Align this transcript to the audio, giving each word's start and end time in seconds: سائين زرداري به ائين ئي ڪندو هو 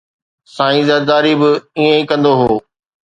سائين 0.53 0.83
زرداري 0.89 1.33
به 1.39 1.49
ائين 1.77 1.91
ئي 1.99 2.03
ڪندو 2.09 2.31
هو 2.39 2.53